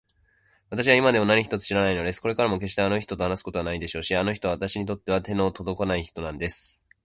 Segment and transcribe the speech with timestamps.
[0.71, 2.21] わたしは今でも何一つ知らないのです。
[2.21, 6.83] これからもけっしてあの人と話すことはないでしょうし、あの人はわたしにとっては手のとどかない人なんです。